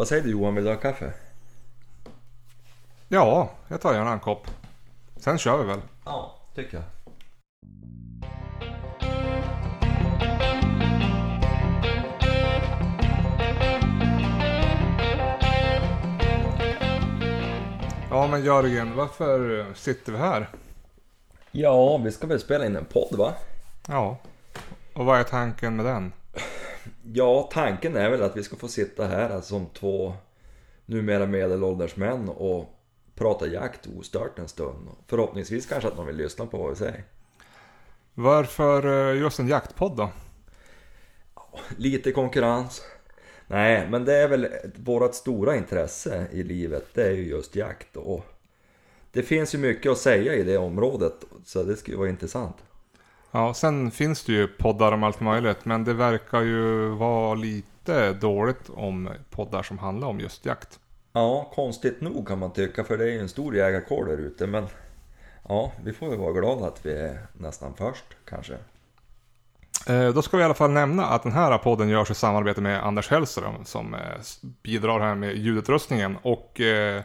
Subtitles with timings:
[0.00, 1.12] Vad säger du Johan, vill du ha kaffe?
[3.08, 4.46] Ja, jag tar gärna en kopp.
[5.16, 5.80] Sen kör vi väl.
[6.04, 6.84] Ja, tycker jag.
[18.10, 20.48] Ja men Jörgen, varför sitter vi här?
[21.50, 23.34] Ja, vi ska väl spela in en podd va?
[23.88, 24.16] Ja.
[24.94, 26.12] Och vad är tanken med den?
[27.12, 30.14] Ja, tanken är väl att vi ska få sitta här som två
[30.86, 32.76] numera medelålders män och
[33.14, 34.88] prata jakt ostört en stund.
[35.06, 37.04] Förhoppningsvis kanske att man vill lyssna på vad vi säger.
[38.14, 40.10] Varför eh, just en jaktpodd då?
[41.76, 42.82] Lite konkurrens.
[43.46, 47.96] Nej, men det är väl vårt stora intresse i livet, det är ju just jakt.
[47.96, 48.24] Och
[49.12, 52.56] det finns ju mycket att säga i det området, så det skulle vara intressant.
[53.32, 58.12] Ja, sen finns det ju poddar om allt möjligt, men det verkar ju vara lite
[58.12, 60.78] dåligt om poddar som handlar om just jakt.
[61.12, 64.46] Ja, konstigt nog kan man tycka, för det är ju en stor jägarkår där ute,
[64.46, 64.66] men
[65.48, 68.54] ja, vi får väl vara glada att vi är nästan först kanske.
[69.88, 72.60] Eh, Då ska vi i alla fall nämna att den här podden görs i samarbete
[72.60, 74.00] med Anders Hellström som eh,
[74.62, 77.02] bidrar här med ljudutrustningen och eh,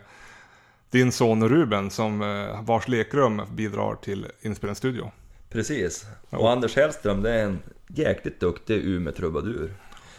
[0.90, 2.20] din son Ruben som
[2.62, 5.12] vars lekrum bidrar till inspelningsstudio.
[5.56, 6.06] Precis.
[6.30, 6.38] Ja.
[6.38, 9.74] Och Anders Hellström, det är en jäkligt duktig Umeå-trubadur.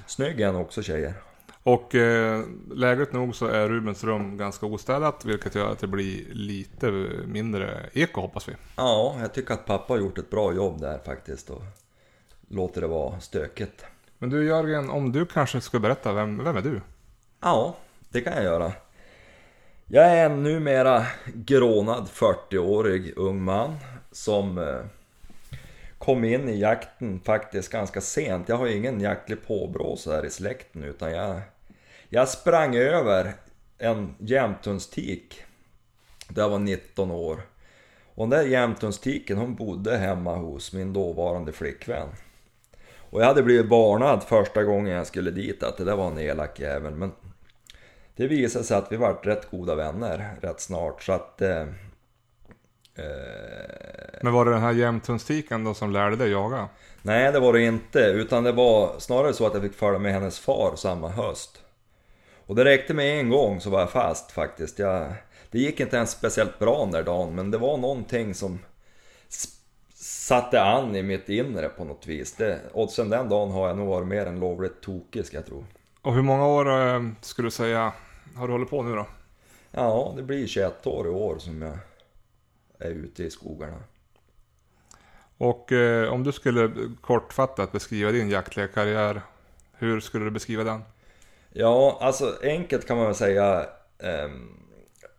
[0.06, 1.14] Snygg är han också tjejer.
[1.62, 6.24] Och eh, lägligt nog så är Rubens rum ganska ostädat vilket gör att det blir
[6.34, 6.90] lite
[7.26, 8.52] mindre eko hoppas vi.
[8.76, 11.62] Ja, jag tycker att pappa har gjort ett bra jobb där faktiskt och
[12.48, 13.84] låter det vara stökigt.
[14.18, 16.80] Men du Jörgen, om du kanske skulle berätta, vem, vem är du?
[17.40, 17.76] Ja,
[18.08, 18.72] det kan jag göra.
[19.86, 23.76] Jag är en numera grånad 40-årig ung man
[24.12, 24.80] som eh,
[26.06, 28.48] kom in i jakten faktiskt ganska sent.
[28.48, 31.40] Jag har ingen jaktlig påbrå så här i släkten utan jag,
[32.08, 33.34] jag sprang över
[33.78, 35.42] en jämthundstik
[36.28, 37.40] där jag var 19 år.
[38.14, 42.08] Och den där jämthundstiken hon bodde hemma hos min dåvarande flickvän.
[43.10, 46.18] Och jag hade blivit varnad första gången jag skulle dit att det där var en
[46.18, 47.12] elak jävel men
[48.16, 51.42] det visade sig att vi vart rätt goda vänner rätt snart så att...
[51.42, 51.66] Eh,
[54.22, 56.68] men var det den här jämthundstiken då som lärde dig jaga?
[57.02, 60.12] nej det var det inte utan det var snarare så att jag fick följa med
[60.12, 61.62] hennes far samma höst.
[62.46, 64.78] Och det räckte med en gång så var jag fast faktiskt.
[64.78, 65.12] Jag,
[65.50, 68.58] det gick inte ens speciellt bra den där dagen men det var någonting som
[69.94, 72.32] satte an i mitt inre på något vis.
[72.32, 75.46] Det, och sen den dagen har jag nog varit mer än lovligt tokig ska jag
[75.46, 75.64] tro.
[76.02, 77.92] Och hur många år eh, skulle du säga
[78.36, 79.06] har du hållit på nu då?
[79.70, 81.78] Ja, det blir 21 år i år som jag
[82.78, 83.82] är ute i skogarna.
[85.38, 89.22] Och eh, om du skulle kortfattat beskriva din jaktliga karriär,
[89.72, 90.82] hur skulle du beskriva den?
[91.52, 93.66] Ja, alltså enkelt kan man väl säga
[93.98, 94.48] ehm,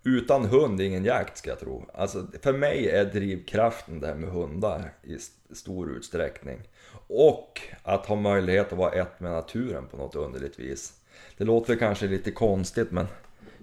[0.03, 1.85] utan hund ingen jakt ska jag tro.
[1.93, 5.17] Alltså för mig är drivkraften det här med hundar i
[5.55, 6.59] stor utsträckning.
[7.07, 10.93] Och att ha möjlighet att vara ett med naturen på något underligt vis.
[11.37, 13.07] Det låter kanske lite konstigt men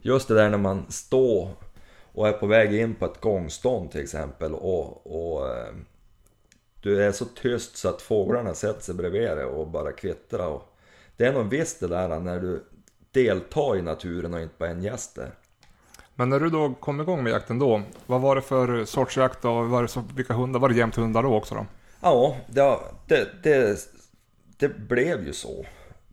[0.03, 1.49] just det där när man står
[2.15, 5.75] och är på väg in på ett gångstånd till exempel och, och eh,
[6.81, 10.47] du är så tyst så att fåglarna sätter sig bredvid dig och bara kvittrar.
[10.47, 10.63] Och
[11.17, 12.65] det är nog visst det där när du
[13.11, 15.31] deltar i naturen och inte bara är en gäst där.
[16.15, 19.45] Men när du då kom igång med jakten då, vad var det för sorts jakt
[19.45, 20.61] och var så, vilka hundar?
[20.61, 21.67] Var det jämt hundar då också då?
[22.01, 23.79] Ja, det, det, det,
[24.57, 25.67] det blev ju så.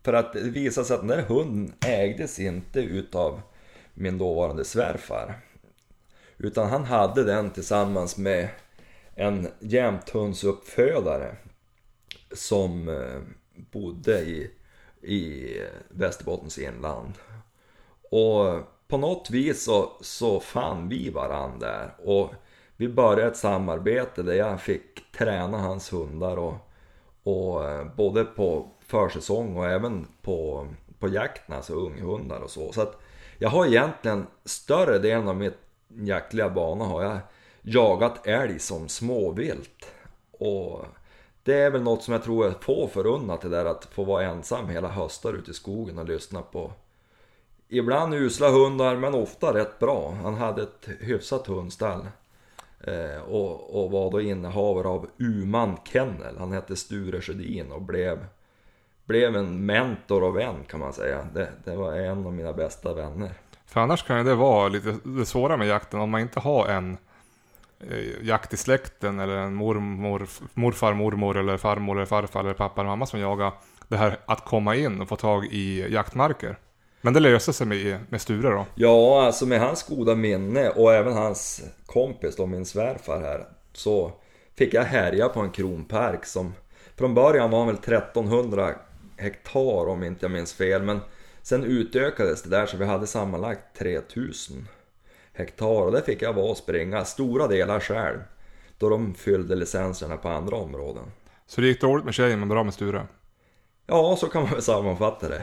[0.04, 3.42] För att det visade sig att den där hunden ägdes inte utav
[3.94, 5.36] min dåvarande svärfar.
[6.44, 8.50] Utan han hade den tillsammans med
[9.16, 11.36] en jämthundsuppfödare
[12.32, 13.22] som eh,
[13.72, 14.52] bodde i,
[15.02, 15.54] i
[15.90, 17.14] Västerbottens inland.
[18.10, 21.96] Och på något vis så, så fann vi varandra där.
[22.04, 22.30] Och
[22.78, 26.56] vi började ett samarbete där jag fick träna hans hundar och,
[27.24, 30.68] och eh, både på försäsong och även på,
[31.00, 32.72] på jakten, alltså unghundar och så.
[32.72, 33.02] Så att
[33.38, 37.20] jag har egentligen större delen av mitt jaktliga bana har jag
[37.62, 39.92] jagat älg som småvilt.
[40.32, 40.86] Och
[41.44, 44.24] det är väl något som jag tror är få förunnat det där att få vara
[44.24, 46.72] ensam hela höstar ute i skogen och lyssna på
[47.74, 50.18] Ibland usla hundar men ofta rätt bra.
[50.24, 52.08] Han hade ett hyfsat hundstall.
[52.84, 56.38] Eh, och, och var då innehavare av Uman Kennel.
[56.38, 58.26] Han hette Sture Sjödin och blev,
[59.06, 61.28] blev en mentor och vän kan man säga.
[61.34, 63.32] Det, det var en av mina bästa vänner.
[63.72, 66.68] För annars kan ju det vara lite det svåra med jakten om man inte har
[66.68, 66.98] en
[67.80, 72.82] eh, jakt i släkten eller en mormor, morfar, mormor eller farmor eller farfar eller pappa
[72.82, 73.52] eller mamma som jagar.
[73.88, 76.58] Det här att komma in och få tag i jaktmarker.
[77.02, 78.66] Men det löste sig med, med Sture då?
[78.76, 84.12] Ja, alltså med hans goda minne och även hans kompis då, min svärfar här, så
[84.58, 86.54] fick jag härja på en kronpark som
[86.98, 88.70] från början var han väl 1300
[89.18, 91.00] hektar om inte jag minns fel, men
[91.42, 94.68] sen utökades det där så vi hade sammanlagt 3000
[95.34, 98.20] hektar och där fick jag vara och springa stora delar själv.
[98.78, 101.04] Då de fyllde licenserna på andra områden.
[101.48, 103.08] Så det gick dåligt med tjejen men bra med Sture?
[103.88, 105.42] Ja, så kan man väl sammanfatta det.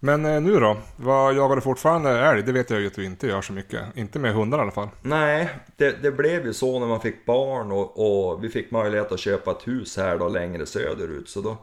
[0.00, 0.76] Men eh, nu då?
[0.96, 2.42] Vad jagar du fortfarande älg?
[2.42, 3.80] Det vet jag ju att du inte gör så mycket.
[3.94, 4.88] Inte med hundar i alla fall.
[5.02, 7.98] Nej, det, det blev ju så när man fick barn och,
[8.30, 11.28] och, vi fick möjlighet att köpa ett hus här då längre söderut.
[11.28, 11.56] Så då,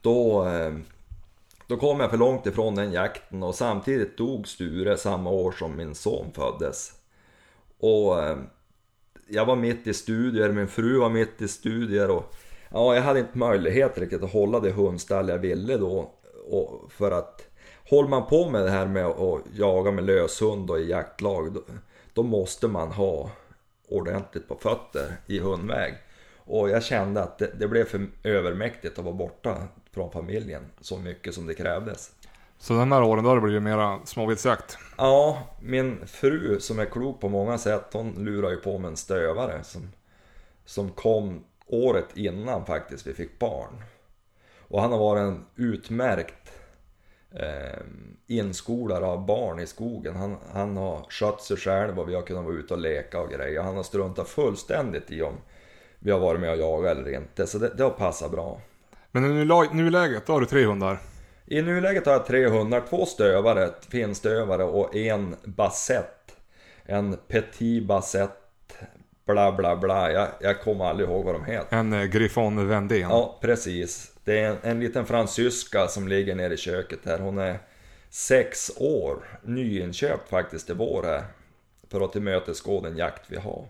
[0.00, 0.72] då, eh,
[1.72, 5.76] då kom jag för långt ifrån den jakten och samtidigt dog Sture samma år som
[5.76, 6.92] min son föddes.
[7.78, 8.36] Och eh,
[9.28, 12.34] jag var mitt i studier, min fru var mitt i studier och
[12.70, 16.14] ja, jag hade inte möjlighet riktigt att hålla det hundstall jag ville då.
[16.50, 17.46] Och för att
[17.90, 21.60] håller man på med det här med att jaga med löshund och i jaktlag, då,
[22.12, 23.30] då måste man ha
[23.88, 25.94] ordentligt på fötter i hundväg.
[26.36, 30.98] Och jag kände att det, det, blev för övermäktigt att vara borta från familjen så
[30.98, 32.10] mycket som det krävdes.
[32.58, 34.78] Så de här åren då har det blivit mera småviltsjakt?
[34.98, 38.96] Ja, min fru som är klok på många sätt, hon lurar ju på med en
[38.96, 39.92] stövare som,
[40.64, 43.82] som kom året innan faktiskt vi fick barn.
[44.58, 46.52] Och han har varit en utmärkt
[47.30, 47.82] eh,
[48.26, 50.16] inskolare av barn i skogen.
[50.16, 53.30] Han, han har skött sig själv och vi har kunnat vara ute och leka och
[53.30, 53.62] grejer.
[53.62, 55.34] Han har struntat fullständigt i om
[55.98, 57.46] vi har varit med och jagat eller inte.
[57.46, 58.60] Så det, det har passat bra.
[59.12, 60.98] Men i nuläget, då har du tre hundar?
[61.46, 66.36] I nuläget har jag tre hundar, två stövare, finstövare och en bassett.
[66.84, 68.30] En petit bassett,
[69.26, 70.12] bla bla bla.
[70.12, 71.76] Jag, jag kommer aldrig ihåg vad de heter.
[71.76, 73.00] En eh, Griffon Vendén?
[73.00, 74.12] Ja, precis.
[74.24, 77.18] Det är en, en liten fransyska som ligger nere i köket här.
[77.18, 77.58] Hon är
[78.10, 81.24] sex år, nyinköpt faktiskt i vår här.
[81.90, 83.66] För att tillmötesgå den jakt vi har.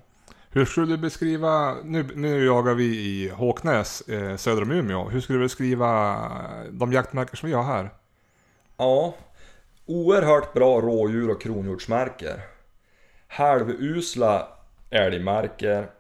[0.55, 5.09] Hur skulle du beskriva, nu, nu jagar vi i Håknäs eh, söder om Umeå.
[5.09, 6.19] Hur skulle du beskriva
[6.71, 7.91] de jaktmarker som vi har här?
[8.77, 9.15] Ja,
[9.87, 12.41] oerhört bra rådjur och kronhjortsmarker.
[13.27, 14.49] Halvusla
[14.91, 15.91] älgmarker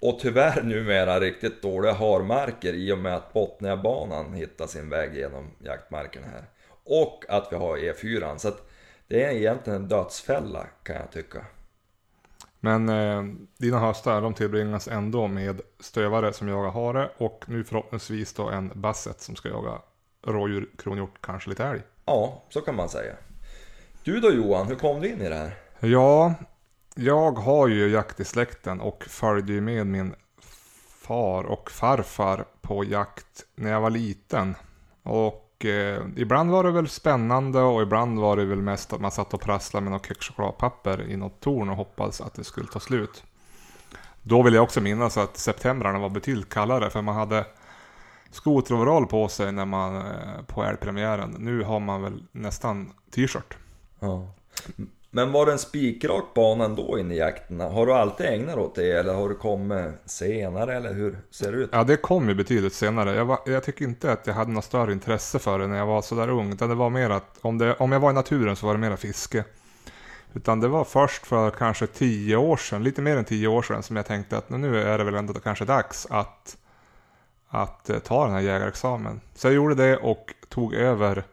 [0.00, 5.50] och tyvärr numera riktigt dåliga harmarker i och med att Botniabanan hittar sin väg genom
[5.58, 6.44] jaktmarkerna här.
[6.84, 8.36] Och att vi har E4.
[8.36, 8.68] Så att
[9.08, 11.46] det är egentligen en dödsfälla kan jag tycka.
[12.60, 13.22] Men eh,
[13.58, 18.72] dina höstar de tillbringas ändå med stövare som jagar hare och nu förhoppningsvis då en
[18.74, 19.78] basset som ska jaga
[20.26, 21.82] rådjur, kronhjort, kanske lite älg.
[22.04, 23.14] Ja, så kan man säga.
[24.04, 25.54] Du då Johan, hur kom du in i det här?
[25.80, 26.34] Ja,
[26.94, 30.14] jag har ju jakt i släkten och följde ju med min
[30.88, 34.54] far och farfar på jakt när jag var liten.
[35.02, 39.10] Och eh, ibland var det väl spännande och ibland var det väl mest att man
[39.10, 42.80] satt och prasslade med något kexchokladpapper i något torn och hoppades att det skulle ta
[42.80, 43.24] slut.
[44.22, 47.46] Då vill jag också minnas att septembrarna var betydligt kallare för man hade
[48.30, 51.36] skoteroverall på sig när man eh, på älgpremiären.
[51.38, 53.56] Nu har man väl nästan t-shirt.
[54.00, 54.34] Ja.
[55.10, 57.60] Men var det en spikrak bana ändå in i jakten?
[57.60, 61.58] Har du alltid ägnat åt det eller har du kommit senare eller hur ser det
[61.58, 61.70] ut?
[61.72, 63.14] Ja det kom ju betydligt senare.
[63.14, 65.86] Jag, var, jag tycker inte att jag hade något större intresse för det när jag
[65.86, 66.52] var sådär ung.
[66.52, 68.80] Utan det var mer att om, det, om jag var i naturen så var det
[68.80, 69.44] mera fiske.
[70.34, 73.82] Utan det var först för kanske tio år sedan, lite mer än tio år sedan,
[73.82, 76.56] som jag tänkte att nu är det väl ändå kanske dags att,
[77.48, 79.20] att eh, ta den här jägarexamen.
[79.34, 81.24] Så jag gjorde det och tog över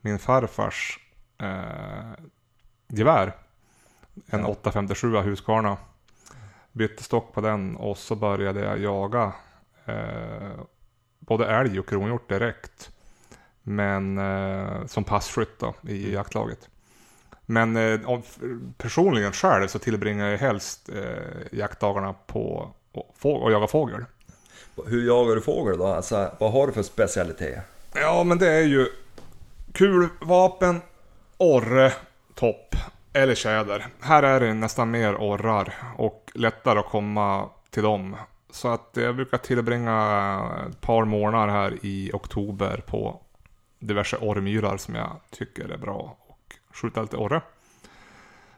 [0.00, 0.98] min farfars
[1.40, 2.24] eh,
[2.98, 3.32] gevär.
[4.26, 4.46] En ja.
[4.46, 5.76] 857 Husqvarna.
[6.72, 9.32] Bytte stock på den och så började jag jaga
[9.84, 10.52] eh,
[11.18, 12.90] både älg och kronhjort direkt.
[13.62, 16.14] Men eh, som passkytt då i mm.
[16.14, 16.68] jaktlaget.
[17.46, 18.00] Men eh,
[18.76, 24.04] personligen själv så tillbringar jag helst eh, jaktdagarna på att jaga fågel.
[24.86, 25.86] Hur jagar du fågel då?
[25.86, 27.58] Alltså, vad har du för specialitet?
[27.94, 28.86] Ja men det är ju
[29.72, 30.80] kulvapen,
[31.36, 31.92] orre
[32.34, 32.74] topp
[33.12, 33.86] eller tjäder.
[34.00, 38.16] Här är det nästan mer orrar och lättare att komma till dem.
[38.50, 43.20] Så att jag brukar tillbringa ett par månader här i oktober på
[43.78, 47.40] diverse orrmyrar som jag tycker är bra och skjuta lite orre.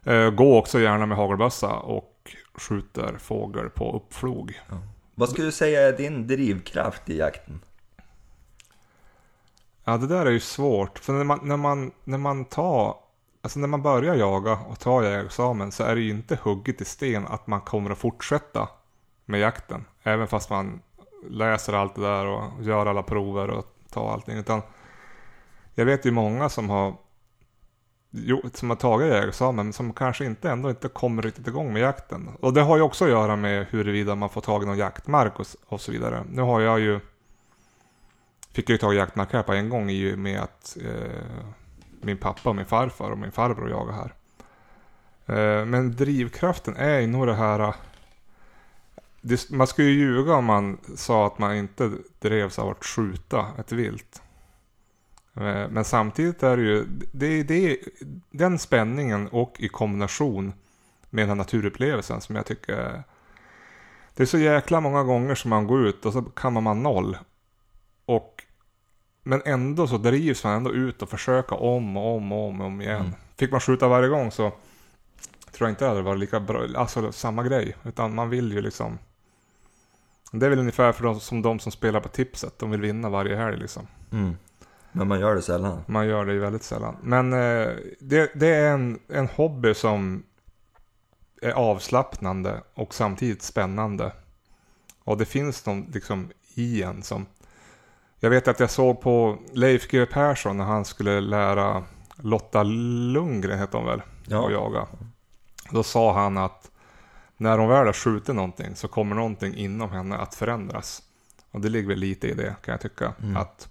[0.05, 4.61] Eh, gå också gärna med hagelbössa och skjuter fågel på uppflog.
[4.69, 4.77] Ja.
[5.15, 7.61] Vad skulle du säga är din drivkraft i jakten?
[9.85, 10.99] Ja det där är ju svårt.
[10.99, 12.97] För när man, när man, när man tar
[13.47, 16.85] Alltså när man börjar jaga och tar jägarexamen så är det ju inte hugget i
[16.85, 18.69] sten att man kommer att fortsätta
[19.25, 19.85] med jakten.
[20.03, 20.81] Även fast man
[21.31, 24.37] läser allt det där och gör alla prover och tar allting.
[24.37, 24.63] Utan
[25.75, 26.95] jag vet ju många som har
[28.53, 32.29] som har tagit jägarexamen som kanske inte ändå inte kommer riktigt igång med jakten.
[32.41, 35.41] Och det har ju också att göra med huruvida man får tag i någon jaktmark
[35.41, 36.25] och, och så vidare.
[36.31, 37.01] Nu har jag ju
[38.53, 41.47] fick jag ju tag i jaktmark här på en gång i och med att eh,
[42.01, 44.15] min pappa och min farfar och min farbror jagar här.
[45.27, 47.75] Eh, men drivkraften är ju nog det här eh,
[49.51, 53.73] man skulle ju ljuga om man sa att man inte drevs av att skjuta ett
[53.73, 54.23] vilt.
[55.35, 57.79] Eh, men samtidigt är det ju det, det,
[58.31, 60.53] den spänningen och i kombination
[61.11, 63.03] med den här naturupplevelsen som jag tycker
[64.17, 67.19] det är så jäkla många gånger som man går ut och så kammar man noll.
[68.07, 68.46] Och,
[69.27, 72.67] men ändå så drivs man ändå ut och försöka om och om och om, och
[72.67, 73.01] om igen.
[73.01, 73.13] Mm.
[73.37, 74.53] Fick man skjuta varje gång så
[75.53, 77.77] tror jag inte det hade varit lika bra, alltså samma grej.
[77.85, 78.99] Utan man vill ju liksom
[80.33, 82.59] det är väl ungefär för de, som de som spelar på tipset.
[82.59, 83.87] De vill vinna varje helg liksom.
[84.13, 84.37] Mm.
[84.93, 85.81] Men man gör det sällan.
[85.87, 86.97] Man gör det ju väldigt sällan.
[87.03, 87.69] Men eh,
[88.01, 90.23] det, det, är en, en hobby som
[91.43, 94.13] är avslappnande och samtidigt spännande.
[95.05, 97.27] Och det finns någon liksom i en som...
[98.21, 101.85] Jag vet att jag såg på Leif GW Persson när han skulle lära
[102.17, 104.47] Lotta Lundgren, heter hon väl, ja.
[104.47, 104.87] att jaga.
[105.71, 106.71] Då sa han att
[107.37, 111.03] när hon väl har skjutit någonting så kommer någonting inom henne att förändras.
[111.51, 113.13] Och det ligger väl lite i det kan jag tycka.
[113.23, 113.37] Mm.
[113.37, 113.69] Att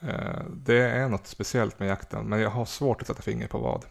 [0.00, 3.58] eh, Det är något speciellt med jakten men jag har svårt att sätta finger på
[3.58, 3.84] vad.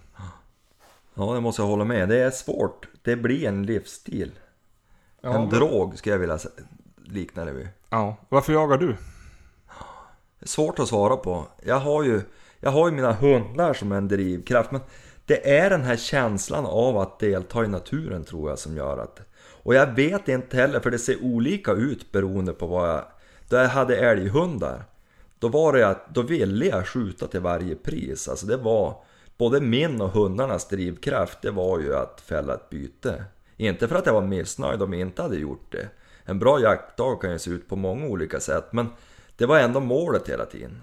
[1.14, 2.10] Ja det måste jag hålla med.
[2.10, 2.88] Det är svårt.
[3.02, 4.32] Det blir en livsstil.
[5.22, 5.50] Ja, en men...
[5.50, 6.40] drog skulle jag vilja
[7.06, 7.68] likna det vid.
[7.96, 8.96] Ja, varför jagar du?
[10.44, 11.48] Svårt att svara på.
[11.64, 12.22] Jag har ju,
[12.60, 14.72] jag har ju mina hundar som en drivkraft.
[14.72, 14.82] Men
[15.26, 19.22] det är den här känslan av att delta i naturen tror jag som gör att...
[19.64, 23.04] Och jag vet inte heller, för det ser olika ut beroende på vad jag...
[23.50, 24.84] Då jag hade älghundar,
[25.40, 28.28] då var det att då ville jag skjuta till varje pris.
[28.28, 29.04] Alltså det var
[29.38, 33.24] både min och hundarnas drivkraft, det var ju att fälla ett byte.
[33.58, 35.90] Inte för att jag var missnöjd om jag inte hade gjort det.
[36.26, 38.88] En bra jaktdag kan ju se ut på många olika sätt, men
[39.38, 40.82] det var ändå målet hela tiden.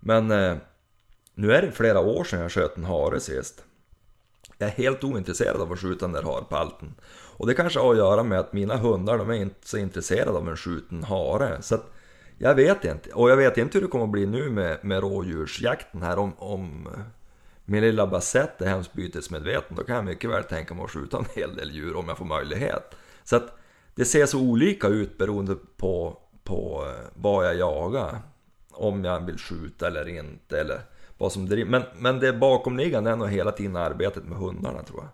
[0.00, 0.56] Men eh,
[1.34, 3.64] nu är det flera år sedan jag sköt en hare sist.
[4.58, 6.94] Jag är helt ointresserad av att skjuta den där harpalten.
[7.36, 10.38] Och det kanske har att göra med att mina hundar, de är inte så intresserade
[10.38, 11.62] av en skjuten hare.
[11.62, 11.92] Så att,
[12.38, 13.10] jag vet inte.
[13.10, 16.18] Och jag vet inte hur det kommer att bli nu med, med rådjursjakten här.
[16.18, 16.88] Om, om
[17.64, 21.18] min lilla basett är hemskt bytesmedveten, då kan jag mycket väl tänka mig att skjuta
[21.18, 22.94] en hel del djur om jag får möjlighet.
[23.24, 23.58] Så att
[23.94, 28.18] det ser så olika ut beroende på, på eh, vad jag jagar.
[28.70, 30.60] Om jag vill skjuta eller inte.
[30.60, 30.80] Eller
[31.18, 31.70] vad som driver.
[31.70, 35.08] Men, men det bakomliggande är nog hela tiden arbetet med hundarna tror jag.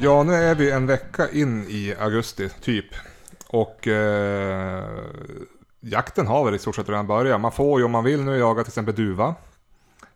[0.00, 2.86] Ja, nu är vi en vecka in i augusti, typ.
[3.46, 4.84] Och eh,
[5.80, 7.40] jakten har väl i stort sett redan börjat.
[7.40, 9.34] Man får ju om man vill nu jaga till exempel duva.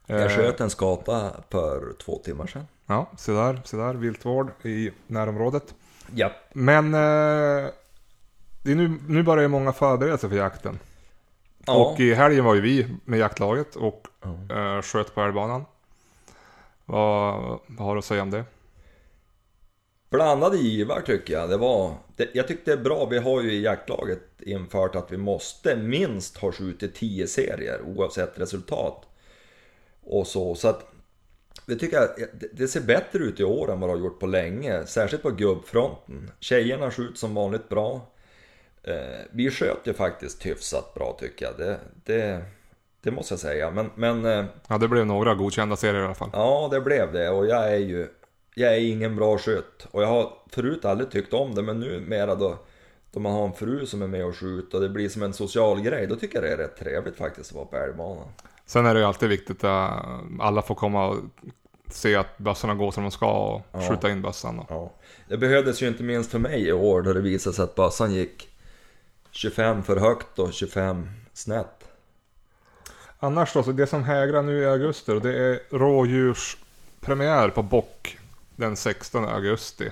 [0.06, 2.66] Jag eh, sköt en skata för två timmar sedan.
[2.86, 5.74] Ja, se där, se där, viltvård i närområdet.
[6.14, 6.32] Ja.
[6.52, 7.70] Men eh,
[8.62, 10.78] det är nu, nu börjar ju många förbereda sig för jakten.
[11.66, 11.74] Ja.
[11.74, 14.50] Och i helgen var ju vi med jaktlaget och mm.
[14.76, 15.64] eh, sköt på älgbanan.
[16.84, 18.44] Vad, vad har du att säga om det?
[20.12, 21.50] Blandade givar tycker jag.
[21.50, 25.12] Det var, det, jag tyckte det är bra, vi har ju i jaktlaget infört att
[25.12, 29.06] vi måste minst ha skjutit 10 serier oavsett resultat.
[30.04, 30.92] Och så, så att
[31.66, 32.08] det tycker jag,
[32.52, 35.30] det ser bättre ut i år än vad det har gjort på länge, särskilt på
[35.30, 36.30] gubbfronten.
[36.40, 38.12] Tjejerna skjuter som vanligt bra.
[38.82, 42.44] Eh, vi sköt ju faktiskt hyfsat bra tycker jag, det, det,
[43.02, 43.70] det måste jag säga.
[43.70, 46.30] Men, men, eh, ja, det blev några godkända serier i alla fall.
[46.32, 48.08] Ja, det blev det och jag är ju
[48.54, 52.00] jag är ingen bra skytt och jag har förut aldrig tyckt om det men nu
[52.00, 52.58] mera då
[53.12, 55.32] då man har en fru som är med och skjuter och det blir som en
[55.32, 58.28] social grej, då tycker jag det är rätt trevligt faktiskt att vara på älgbanan.
[58.66, 60.04] Sen är det ju alltid viktigt att
[60.40, 61.16] alla får komma och
[61.90, 63.88] se att bössorna går som de ska och ja.
[63.88, 64.64] skjuta in bössan.
[64.68, 64.92] Ja.
[65.28, 68.14] Det behövdes ju inte minst för mig i år då det visade sig att bössan
[68.14, 68.48] gick
[69.30, 71.84] 25 för högt och 25 snett.
[73.18, 78.18] Annars då, så det som hägrar nu i augusti det är rådjurspremiär på bock
[78.56, 79.90] den 16 augusti.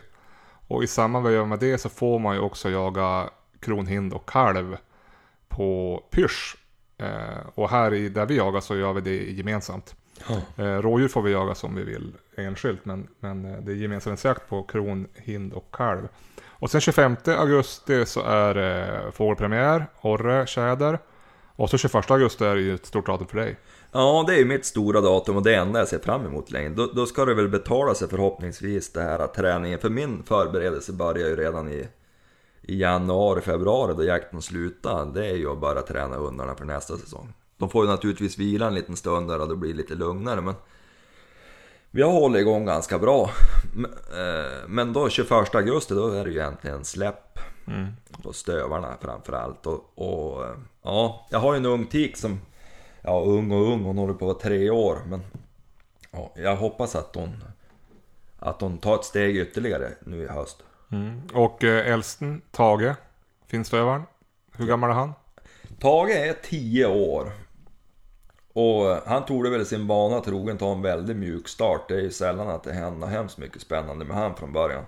[0.69, 4.77] Och i samband med det så får man ju också jaga kronhind och kalv
[5.49, 6.57] på pysch
[7.01, 9.95] Eh, och här i, där vi jagar så gör vi det gemensamt.
[10.29, 10.65] Oh.
[10.67, 14.49] Eh, rådjur får vi jaga som vi vill enskilt men, men eh, det är gemensamhetsjakt
[14.49, 16.09] på kron, hind och kalv.
[16.47, 20.99] Och sen 25 augusti så är det fågelpremiär, orre, tjäder.
[21.47, 23.57] Och så 21 augusti är det ju ett stort datum för dig.
[23.93, 26.69] Ja, det är ju mitt stora datum och det enda jag ser fram emot länge.
[26.69, 29.79] Då, då ska det väl betala sig förhoppningsvis det här att träningen.
[29.79, 31.89] För min förberedelse börjar ju redan i,
[32.63, 35.07] i januari, februari då jakten slutar.
[35.15, 37.33] Det är ju att bara träna hundarna för nästa säsong.
[37.57, 40.55] De får ju naturligtvis vila en liten stund där och det blir lite lugnare men
[41.91, 43.31] vi har hållit igång ganska bra.
[43.75, 47.87] Men, eh, Men då 21 augusti då är det ju egentligen släpp Mm.
[48.23, 49.67] på stövarna framförallt.
[49.67, 50.51] Och, och eh,
[50.83, 52.41] ja, jag har ju en ung tik som,
[53.03, 54.99] ja ung och ung, hon håller på att vara tre år.
[55.07, 55.23] Men
[56.11, 57.45] ja, jag hoppas att hon,
[58.39, 60.63] att hon tar ett steg ytterligare nu i höst.
[60.93, 61.23] Mm.
[61.35, 62.95] Och eh, äldsten, Tage,
[63.47, 64.03] finstövaren.
[64.57, 65.13] Hur gammal är han?
[65.79, 67.33] Tage är 10 år.
[68.53, 71.89] Och han torde väl sin vana trogen ta en väldigt mjuk start.
[71.89, 74.85] Det är ju sällan att det händer hemskt mycket spännande med han från början.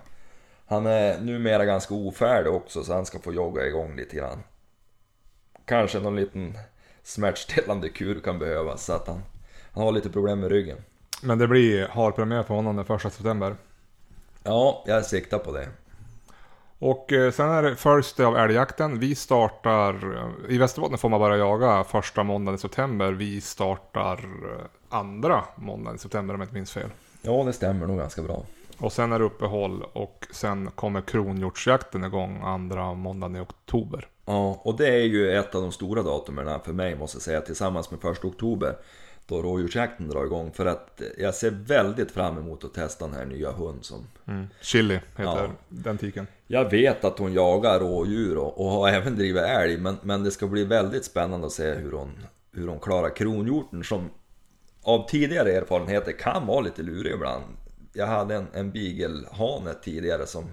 [0.65, 4.43] Han är numera ganska ofärdig också så han ska få jogga igång lite grann.
[5.65, 6.57] Kanske någon liten
[7.03, 9.23] smärtstillande kur kan behövas så att han,
[9.71, 10.77] han har lite problem med ryggen.
[11.21, 13.55] Men det blir harpremiär för honom den 1 september.
[14.43, 15.67] Ja, jag siktar på det.
[16.79, 18.99] Och eh, sen är det följs det av älgjakten.
[18.99, 23.11] Vi startar, eh, i Västerbotten får man bara jaga första måndagen i september.
[23.11, 26.89] Vi startar eh, andra måndagen i september om jag inte minns fel.
[27.21, 28.43] Ja, det stämmer nog ganska bra.
[28.77, 34.07] Och sen är det uppehåll och sen kommer kronhjortsjakten igång andra måndagen i oktober.
[34.25, 37.41] Ja, och det är ju ett av de stora datumen för mig måste jag säga
[37.41, 38.75] tillsammans med 1 oktober.
[39.27, 43.25] Då rådjursjakten drar igång för att jag ser väldigt fram emot att testa den här
[43.25, 44.47] nya hund som Mm.
[44.61, 45.49] Chili heter Ja.
[45.69, 46.27] den tiken.
[46.47, 50.31] Jag vet att hon jagar rådjur och, och har även drivit älg men, men det
[50.31, 52.11] ska bli väldigt spännande att se hur hon,
[52.51, 54.09] hur hon klarar kronhjorten som
[54.83, 57.43] av tidigare erfarenheter kan vara lite lurig ibland.
[57.93, 60.45] Jag hade en, en beaglehane tidigare som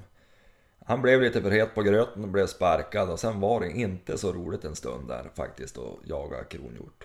[0.90, 4.18] han blev lite för het på gröten och blev sparkad och sen var det inte
[4.18, 7.04] så roligt en stund där faktiskt att jaga kronhjort.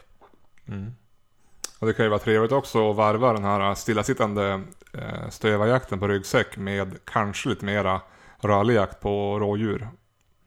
[1.80, 4.62] Och det kan ju vara trevligt också att varva den här stillasittande
[4.94, 8.02] eh, stövarjakten på ryggsäck med kanske lite mera
[8.40, 9.88] rörlig jakt på rådjur.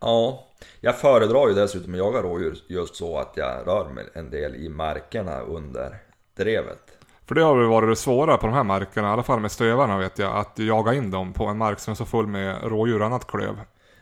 [0.00, 0.46] Ja,
[0.80, 4.54] jag föredrar ju dessutom att jaga rådjur just så att jag rör mig en del
[4.54, 5.96] i markerna under
[6.36, 6.97] drevet.
[7.28, 9.52] För det har väl varit det svåra på de här markerna, i alla fall med
[9.52, 12.62] stövarna vet jag, att jaga in dem på en mark som är så full med
[12.62, 13.60] rådjur och annat klöv.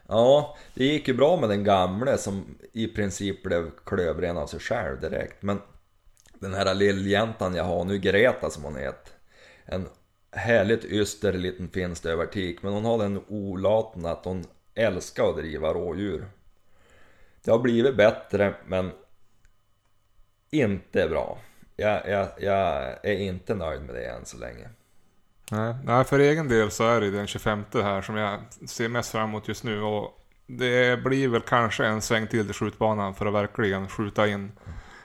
[0.08, 4.60] Ja, det gick ju bra med den gamle som i princip blev klövren av sig
[4.60, 5.42] själv direkt.
[5.42, 5.60] Men
[6.34, 9.12] den här lilljäntan jag har nu, Greta som hon heter.
[9.64, 9.88] En
[10.30, 12.62] härligt yster liten finstövartik.
[12.62, 16.28] Men hon har den olaten att hon älskar att driva rådjur.
[17.44, 18.90] Det har blivit bättre men
[20.50, 21.38] inte bra.
[21.76, 24.68] Jag, jag, jag är inte nöjd med det än så länge.
[25.50, 29.12] Nej, nej, för egen del så är det den 25 här som jag ser mest
[29.12, 29.82] fram emot just nu.
[29.82, 34.52] Och det blir väl kanske en sväng till till skjutbanan för att verkligen skjuta in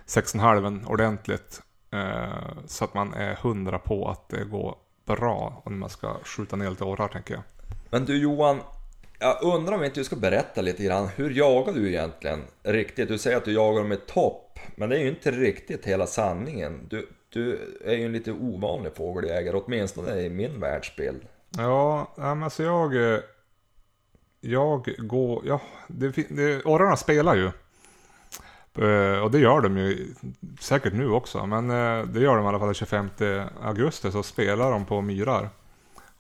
[0.07, 1.61] 6,5 ordentligt.
[1.91, 6.55] Eh, så att man är hundra på att det går bra om man ska skjuta
[6.55, 7.43] ner lite orrar tänker jag.
[7.89, 8.59] Men du Johan,
[9.21, 11.07] jag undrar om inte du ska berätta lite grann.
[11.07, 13.07] Hur jagar du egentligen riktigt?
[13.07, 16.87] Du säger att du jagar med topp, men det är ju inte riktigt hela sanningen.
[16.89, 21.21] Du, du är ju en lite ovanlig fågeljägare, åtminstone i min världsbild.
[21.57, 23.13] Ja, men alltså jag...
[23.13, 23.19] Eh,
[24.43, 25.43] jag går...
[25.45, 27.45] Ja, det, det, orrarna spelar ju.
[28.85, 30.13] Eh, och det gör de ju
[30.59, 31.45] säkert nu också.
[31.45, 33.09] Men eh, det gör de i alla fall den 25
[33.61, 35.49] augusti så spelar de på myrar.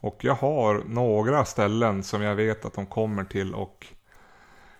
[0.01, 3.87] Och jag har några ställen som jag vet att de kommer till och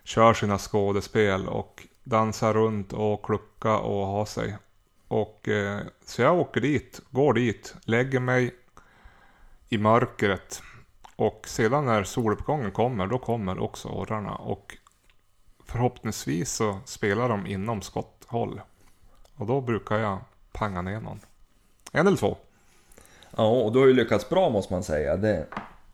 [0.04, 4.58] kör sina skådespel och dansar runt och klucka och ha sig.
[5.08, 8.56] Och eh, så jag åker dit, går dit, lägger mig
[9.70, 10.62] i mörkret.
[11.16, 14.36] Och sedan när soluppgången kommer, då kommer också orrarna.
[14.36, 14.78] Och
[15.66, 18.62] förhoppningsvis så spelar de inom skotthåll.
[19.36, 20.20] Och då brukar jag
[20.52, 21.20] panga ner någon.
[21.92, 22.38] En eller två.
[23.38, 25.18] Ja, och du har ju lyckats bra måste man säga.
[25.18, 25.48] Det,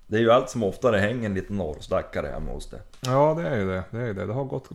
[0.08, 2.80] det är ju allt som oftare hänger en liten norrstackare hemma hos dig.
[3.06, 3.84] Ja, det är ju det.
[3.92, 4.26] Det, är det.
[4.26, 4.70] det har gått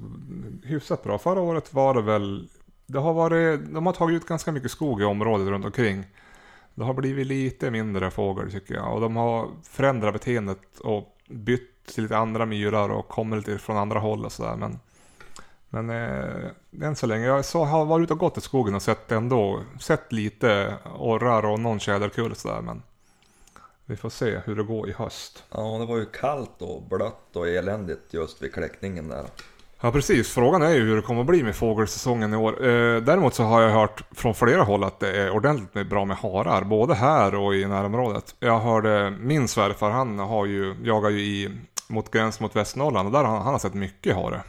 [0.65, 1.19] hyfsat bra.
[1.19, 2.49] Förra året var det väl...
[2.87, 6.05] Det har varit, de har tagit ut ganska mycket skog i området runt omkring.
[6.75, 8.95] Det har blivit lite mindre fågel tycker jag.
[8.95, 13.77] Och de har förändrat beteendet och bytt till lite andra myrar och kommer lite från
[13.77, 14.57] andra håll och sådär.
[14.57, 14.79] Men,
[15.73, 17.27] men eh, än så länge.
[17.27, 19.63] Jag så, har varit ute och gått i skogen och sett ändå.
[19.81, 22.61] Sett lite orrar och någon tjäderkull sådär.
[22.61, 22.83] Men
[23.87, 25.45] vi får se hur det går i höst.
[25.51, 29.25] Ja, det var ju kallt och blött och eländigt just vid kläckningen där.
[29.81, 32.67] Ja precis, frågan är ju hur det kommer att bli med fågelsäsongen i år.
[32.67, 36.05] Eh, däremot så har jag hört från flera håll att det är ordentligt med bra
[36.05, 38.35] med harar, både här och i närområdet.
[38.39, 41.51] Jag hörde min svärfar, han har ju, jagar ju i,
[41.89, 44.43] mot gräns mot Västernorrland och där han, han har sett mycket hare.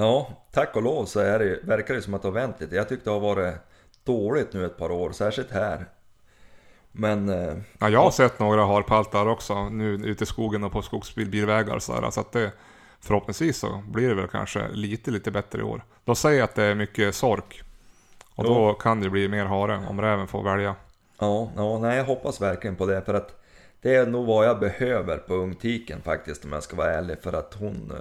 [0.00, 2.76] Ja, tack och lov så är det, verkar det som att det har vänt lite.
[2.76, 3.54] Jag tyckte det har varit
[4.04, 5.86] dåligt nu ett par år, särskilt här.
[6.92, 7.28] Men...
[7.28, 11.74] eh, Ja, jag har sett några harpaltar också nu ute i skogen och på skogsbilvägar
[11.74, 12.10] och sådär.
[12.10, 12.52] Så att det,
[13.00, 15.84] förhoppningsvis så blir det väl kanske lite, lite bättre i år.
[16.04, 17.62] De säger att det är mycket sork.
[18.34, 18.54] Och Jo.
[18.54, 20.74] då kan det bli mer hare om räven får välja.
[21.18, 23.40] Ja, ja, nej jag hoppas verkligen på det för att
[23.82, 27.32] det är nog vad jag behöver på ungtiken faktiskt om jag ska vara ärlig för
[27.32, 27.92] att hon...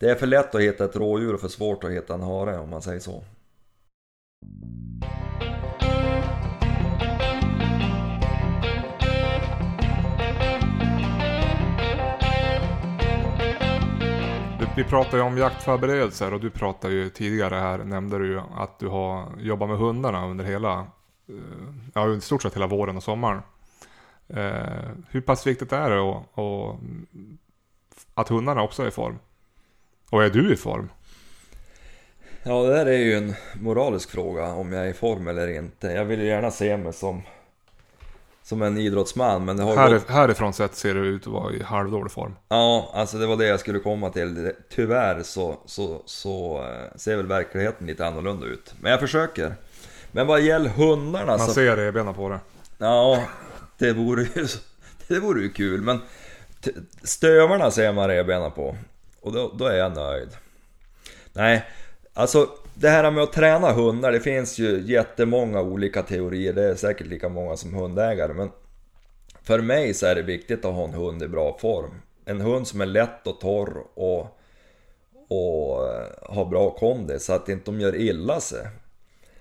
[0.00, 2.58] Det är för lätt att hitta ett rådjur och för svårt att hitta en hare
[2.58, 3.24] om man säger så.
[14.76, 18.78] Vi pratar ju om jaktförberedelser och du pratade ju tidigare här, nämnde du ju att
[18.78, 20.78] du har jobbat med hundarna under hela,
[21.28, 21.34] eh,
[21.94, 23.42] ja i stort sett hela våren och sommaren.
[24.28, 26.78] Eh, hur pass viktigt är det och, och,
[28.14, 29.18] att hundarna också är i form?
[30.10, 30.88] Och är du i form?
[32.42, 35.86] Ja, det där är ju en moralisk fråga om jag är i form eller inte.
[35.86, 37.22] Jag vill ju gärna se mig som,
[38.42, 40.08] som en idrottsman men det har Här, gått...
[40.08, 42.36] härifrån sett ser du ut att vara i halvdålig form.
[42.48, 44.52] Ja, alltså det var det jag skulle komma till.
[44.68, 48.74] Tyvärr så, så, så eh, ser väl verkligheten lite annorlunda ut.
[48.80, 49.54] Men jag försöker.
[50.12, 51.52] Men vad gäller hundarna Man så...
[51.52, 52.40] ser revbenen på det.
[52.78, 53.24] Ja,
[53.78, 54.46] det vore ju,
[55.08, 56.00] det vore ju kul men
[57.02, 58.76] stövarna ser man revbenen på
[59.20, 60.28] och då, då är jag nöjd.
[61.32, 61.64] Nej,
[62.14, 66.74] alltså det här med att träna hundar, det finns ju jättemånga olika teorier, det är
[66.74, 68.50] säkert lika många som hundägare men
[69.42, 72.02] för mig så är det viktigt att ha en hund i bra form.
[72.24, 74.20] En hund som är lätt och torr och,
[75.28, 78.68] och eh, har bra kondis så att inte de gör illa sig.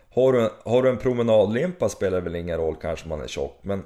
[0.09, 3.59] Har du, har du en promenadlimpa spelar det väl ingen roll kanske man är tjock
[3.61, 3.83] men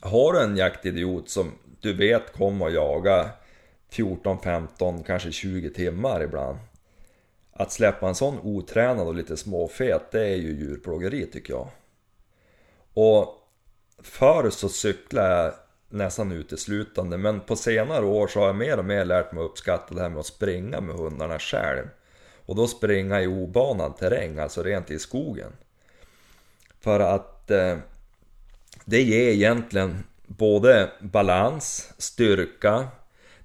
[0.00, 3.30] Har du en jaktidiot som du vet kommer att jaga
[3.94, 6.58] 14, 15, kanske 20 timmar ibland.
[7.52, 11.68] Att släppa en sån otränad och lite småfet det är ju djurplågeri tycker jag.
[12.94, 13.40] Och
[14.02, 15.54] Förr så cyklade jag
[15.88, 19.50] nästan uteslutande men på senare år så har jag mer och mer lärt mig att
[19.50, 21.86] uppskatta det här med att springa med hundarna själv.
[22.46, 25.52] Och då springa i obanad terräng, alltså rent i skogen.
[26.80, 27.76] För att eh,
[28.84, 32.88] det ger egentligen både balans, styrka,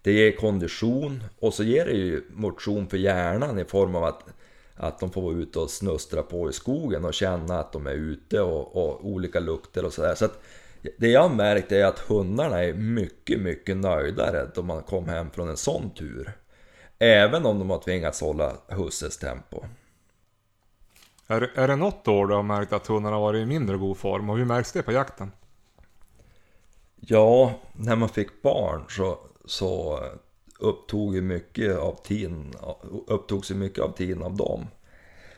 [0.01, 4.23] det ger kondition och så ger det ju motion för hjärnan i form av att,
[4.75, 7.93] att de får vara ute och snustra på i skogen och känna att de är
[7.93, 10.15] ute och, och olika lukter och sådär.
[10.15, 10.39] Så att
[10.97, 15.31] det jag har märkt är att hundarna är mycket, mycket nöjdare då man kom hem
[15.31, 16.31] från en sån tur.
[16.99, 19.63] Även om de har tvingats hålla husses tempo.
[21.27, 23.97] Är, är det något år du har märkt att hundarna har varit i mindre god
[23.97, 25.31] form och hur märks det på jakten?
[26.95, 30.03] Ja, när man fick barn så, så
[30.59, 32.53] upptog ju mycket av tiden,
[33.07, 34.67] upptogs ju mycket av tiden av dem.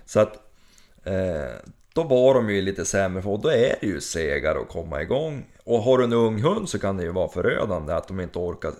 [0.05, 0.33] Så att
[1.03, 4.69] eh, då var de ju lite sämre för och då är det ju segare att
[4.69, 5.45] komma igång.
[5.63, 8.39] Och har du en ung hund så kan det ju vara förödande att de inte
[8.39, 8.73] orkar.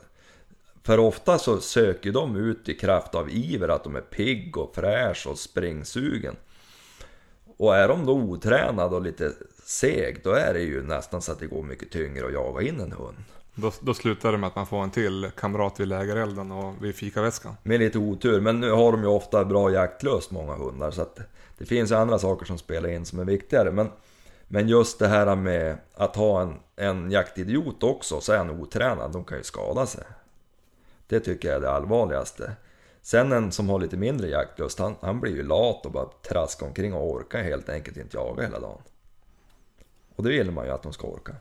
[0.83, 4.75] För ofta så söker de ut i kraft av iver att de är pigg och
[4.75, 6.35] fräsch och springsugen.
[7.57, 9.31] Och är de då otränade och lite
[9.65, 12.79] seg, då är det ju nästan så att det går mycket tyngre att jaga in
[12.79, 13.17] en hund.
[13.55, 16.95] Då, då slutar det med att man får en till kamrat vid lägerelden och vid
[16.95, 17.55] fikaväskan.
[17.63, 21.19] Med lite otur, men nu har de ju ofta bra jaktlust många hundar så att
[21.57, 23.71] det finns ju andra saker som spelar in som är viktigare.
[23.71, 23.89] Men,
[24.47, 29.11] men just det här med att ha en, en jaktidiot också, så är han otränad,
[29.11, 30.03] de kan ju skada sig.
[31.07, 32.51] Det tycker jag är det allvarligaste.
[33.01, 36.65] Sen en som har lite mindre jaktlust, han, han blir ju lat och bara traskar
[36.65, 38.81] omkring och orkar helt enkelt inte jaga hela dagen.
[40.15, 41.35] Och det vill man ju att de ska orka.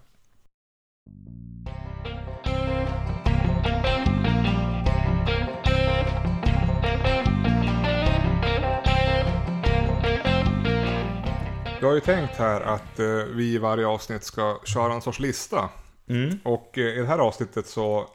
[11.81, 15.19] Jag har ju tänkt här att eh, vi i varje avsnitt ska köra en sorts
[15.21, 15.69] lista.
[16.09, 16.39] Mm.
[16.45, 18.09] Och eh, i det här avsnittet så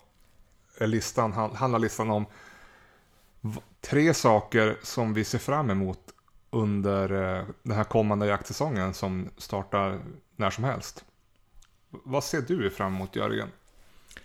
[0.77, 2.25] är listan, han- handlar listan om
[3.81, 5.99] tre saker som vi ser fram emot
[6.49, 9.99] under eh, den här kommande jaktsäsongen som startar
[10.36, 11.05] när som helst.
[11.89, 13.48] Vad ser du fram emot Jörgen?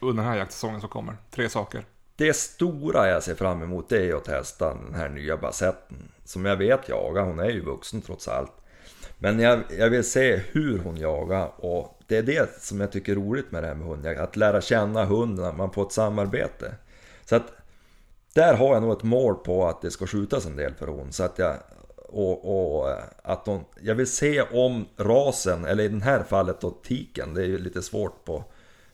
[0.00, 1.16] Under den här jaktsäsongen som kommer?
[1.30, 1.84] Tre saker.
[2.16, 6.10] Det stora jag ser fram emot det är att testa den här nya basetten.
[6.24, 8.52] Som jag vet jagar, hon är ju vuxen trots allt.
[9.18, 13.12] Men jag, jag vill se hur hon jagar och det är det som jag tycker
[13.12, 14.20] är roligt med det här med hundjakt.
[14.20, 16.74] Att lära känna hunden, man får ett samarbete.
[17.24, 17.52] Så att
[18.34, 21.12] där har jag nog ett mål på att det ska skjutas en del för hon.
[21.12, 21.56] Så att jag,
[22.12, 26.60] och, och eh, att de, jag vill se om rasen, eller i det här fallet
[26.60, 28.44] då tiken, det är ju lite svårt på,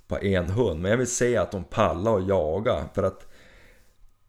[0.09, 0.81] på en hund.
[0.81, 3.27] Men jag vill se att de pallar och jaga för att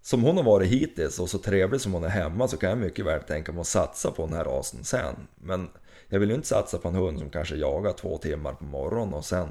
[0.02, 2.80] som hon har varit hittills och så trevlig som hon är hemma så kan jag
[2.80, 5.28] mycket väl tänka mig att satsa på den här rasen sen.
[5.36, 5.70] Men
[6.08, 9.14] jag vill ju inte satsa på en hund som kanske jagar två timmar på morgonen
[9.14, 9.48] och sen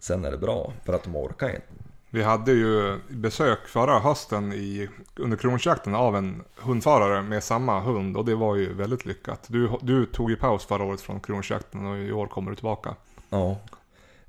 [0.00, 1.85] Sen är det bra, för att de orkar inte.
[2.16, 8.16] Vi hade ju besök förra hösten i, under kronjakten av en hundförare med samma hund
[8.16, 9.46] och det var ju väldigt lyckat.
[9.48, 12.94] Du, du tog ju paus förra året från kronjakten och i år kommer du tillbaka.
[13.30, 13.56] Ja.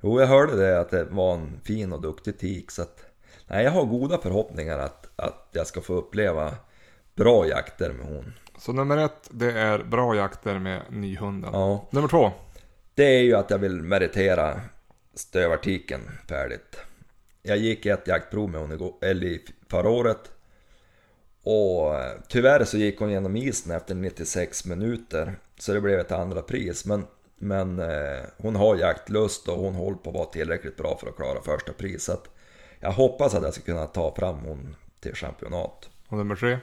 [0.00, 3.04] Jo, jag hörde det att det var en fin och duktig tik så att
[3.46, 6.54] Nej, jag har goda förhoppningar att, att jag ska få uppleva
[7.14, 8.34] bra jakter med hon.
[8.58, 11.50] Så nummer ett, det är bra jakter med nyhunden.
[11.52, 11.88] Ja.
[11.90, 12.32] Nummer två?
[12.94, 14.60] Det är ju att jag vill meritera
[15.14, 16.87] stövartiken färdigt.
[17.48, 20.30] Jag gick ett jaktprov med hon igår, eller förra året.
[21.42, 25.38] Och eh, tyvärr så gick hon genom isen efter 96 minuter.
[25.58, 26.84] Så det blev ett andra pris.
[26.84, 27.06] Men,
[27.36, 31.16] men eh, hon har jaktlust och hon håller på att vara tillräckligt bra för att
[31.16, 32.20] klara första priset.
[32.80, 35.88] Jag hoppas att jag ska kunna ta fram hon till championat.
[36.08, 36.58] Och nummer tre?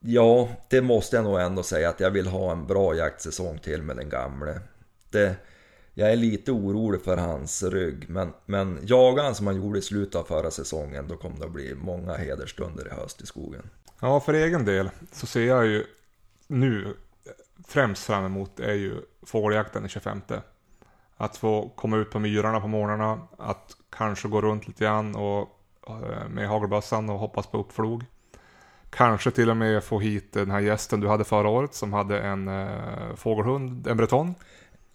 [0.00, 3.82] Ja, det måste jag nog ändå säga att jag vill ha en bra jaktsäsong till
[3.82, 4.60] med den gamle.
[5.10, 5.36] Det,
[5.98, 9.82] jag är lite orolig för hans rygg, men, men jagar han som han gjorde i
[9.82, 13.70] slutet av förra säsongen, då kommer det att bli många hederstunder i höst i skogen.
[14.00, 15.84] Ja, för egen del så ser jag ju
[16.46, 16.94] nu
[17.68, 20.20] främst fram emot är ju fågeljakten den 25.
[21.16, 25.48] Att få komma ut på myrarna på morgnarna, att kanske gå runt lite grann och,
[25.88, 28.04] eh, med hagelbössan och hoppas på uppflog.
[28.90, 32.20] Kanske till och med få hit den här gästen du hade förra året som hade
[32.20, 34.34] en eh, fågelhund, en breton.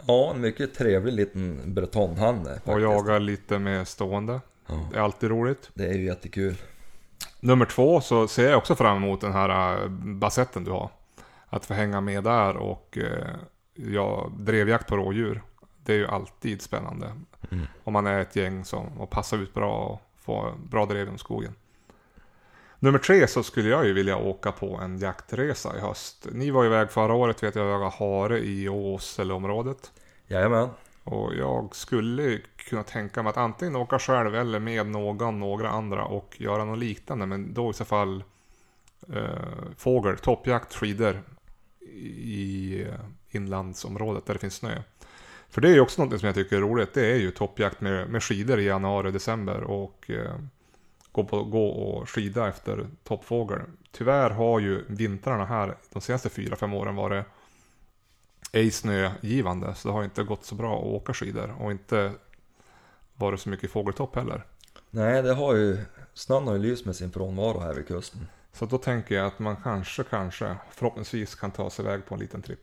[0.05, 2.59] Ja, en mycket trevlig liten bretonhanne.
[2.65, 4.41] Och jaga lite med stående.
[4.67, 4.87] Ja.
[4.91, 5.69] Det är alltid roligt.
[5.73, 6.55] Det är ju jättekul.
[7.39, 10.89] Nummer två så ser jag också fram emot den här äh, basetten du har.
[11.49, 13.27] Att få hänga med där och eh,
[13.73, 15.41] ja, drevjakt på rådjur.
[15.85, 17.11] Det är ju alltid spännande.
[17.51, 17.65] Mm.
[17.83, 21.17] Om man är ett gäng som och passar ut bra och får bra drev genom
[21.17, 21.55] skogen.
[22.83, 26.27] Nummer tre så skulle jag ju vilja åka på en jaktresa i höst.
[26.31, 29.91] Ni var iväg förra året vet jag jagade hare i Åseleområdet.
[30.27, 30.69] Jajamän.
[31.03, 36.05] Och jag skulle kunna tänka mig att antingen åka själv eller med någon, några andra
[36.05, 37.25] och göra något liknande.
[37.25, 38.23] Men då i så fall
[39.13, 41.21] eh, fågel, toppjakt, skidor
[41.81, 42.85] i
[43.29, 44.81] inlandsområdet där det finns snö.
[45.49, 46.93] För det är ju också något som jag tycker är roligt.
[46.93, 50.35] Det är ju toppjakt med, med skidor i januari, december och eh,
[51.11, 53.61] gå, på, gå och skida efter toppfågel.
[53.91, 57.25] Tyvärr har ju vintrarna här de senaste 4-5 åren varit
[58.51, 59.75] ej snögivande.
[59.75, 62.11] Så det har inte gått så bra att åka skidor och inte
[63.15, 64.45] varit så mycket fågeltopp heller.
[64.89, 65.77] Nej, det har ju,
[66.13, 68.27] snön har ju lyst med sin frånvaro här vid kusten.
[68.53, 72.19] Så då tänker jag att man kanske, kanske, förhoppningsvis kan ta sig iväg på en
[72.21, 72.59] liten tripp.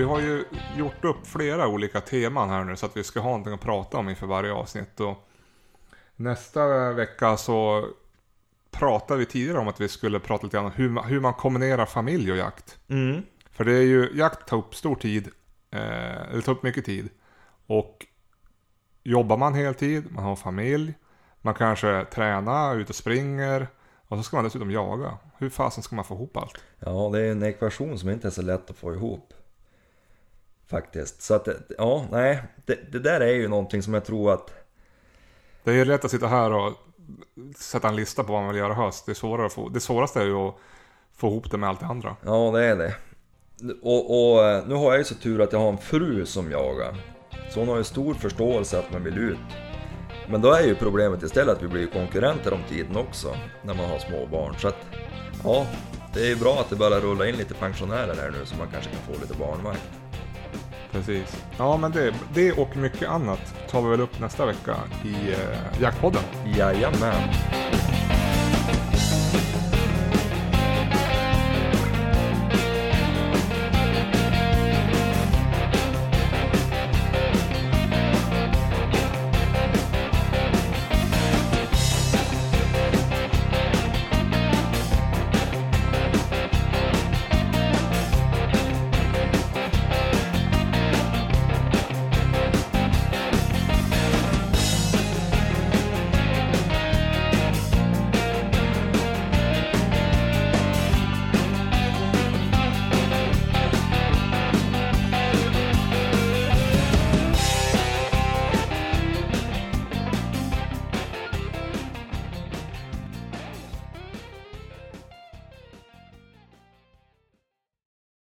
[0.00, 0.44] Vi har ju
[0.76, 3.98] gjort upp flera olika teman här nu så att vi ska ha någonting att prata
[3.98, 5.00] om inför varje avsnitt.
[5.00, 5.28] Och
[6.16, 7.86] nästa vecka så
[8.70, 11.34] pratade vi tidigare om att vi skulle prata lite grann om hur man, hur man
[11.34, 12.78] kombinerar familj och jakt.
[12.88, 13.22] Mm.
[13.50, 15.28] För det är ju, jakt tar upp stor tid,
[15.70, 17.08] eh, eller tar upp mycket tid.
[17.66, 18.06] Och
[19.02, 20.94] jobbar man heltid, man har familj,
[21.40, 23.66] man kanske tränar, ut och springer.
[24.08, 25.18] Och så ska man dessutom jaga.
[25.38, 26.64] Hur fasen ska man få ihop allt?
[26.78, 29.34] Ja, det är en ekvation som inte är så lätt att få ihop.
[30.70, 31.22] Faktiskt.
[31.22, 32.42] Så att, ja, nej.
[32.66, 34.54] Det, det där är ju någonting som jag tror att...
[35.64, 36.72] Det är lätt att sitta här och
[37.56, 39.06] sätta en lista på vad man vill göra höst.
[39.06, 40.54] Det, är få, det svåraste är ju att
[41.16, 42.16] få ihop det med allt det andra.
[42.24, 42.94] Ja, det är det.
[43.82, 46.96] Och, och, nu har jag ju så tur att jag har en fru som jagar.
[47.50, 49.38] Så hon har ju stor förståelse att man vill ut.
[50.28, 53.90] Men då är ju problemet istället att vi blir konkurrenter om tiden också, när man
[53.90, 54.54] har små barn.
[54.58, 54.86] Så att,
[55.44, 55.66] ja,
[56.14, 58.70] det är ju bra att det börjar rulla in lite pensionärer här nu så man
[58.72, 59.99] kanske kan få lite barnvakt.
[60.92, 61.44] Precis.
[61.58, 65.82] Ja, men det, det och mycket annat tar vi väl upp nästa vecka i eh,
[65.82, 66.22] Jaktpodden.
[66.56, 67.28] Jajamän.